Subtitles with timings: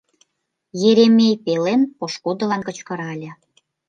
[0.89, 3.29] —Еремей пелен пошкудылан кычкырале.